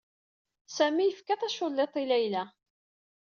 [0.75, 2.49] Sami yefka taculliḍt i Layal.